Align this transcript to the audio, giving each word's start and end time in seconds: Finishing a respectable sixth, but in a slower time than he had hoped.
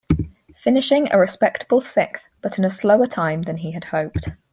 Finishing 0.57 1.11
a 1.13 1.19
respectable 1.19 1.79
sixth, 1.79 2.23
but 2.41 2.57
in 2.57 2.63
a 2.65 2.71
slower 2.71 3.05
time 3.05 3.43
than 3.43 3.57
he 3.57 3.73
had 3.73 3.83
hoped. 3.83 4.29